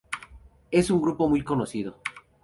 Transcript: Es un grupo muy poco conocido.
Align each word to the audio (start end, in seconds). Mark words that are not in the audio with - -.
Es 0.71 0.89
un 0.89 0.99
grupo 0.99 1.29
muy 1.29 1.43
poco 1.43 1.49
conocido. 1.53 1.99